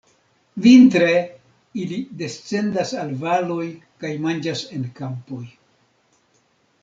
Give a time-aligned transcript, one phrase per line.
[0.65, 1.09] Vintre
[1.81, 3.67] ili descendas al valoj
[4.05, 5.43] kaj manĝas en kampoj.